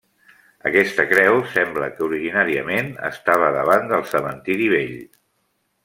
Aquesta 0.69 1.03
creu 1.11 1.37
sembla 1.51 1.89
que 1.99 2.03
originàriament 2.07 2.91
estava 3.11 3.53
davant 3.61 3.87
del 3.95 4.07
cementiri 4.15 4.71
vell. 4.77 4.99